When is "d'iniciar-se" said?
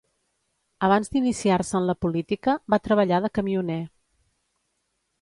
1.15-1.77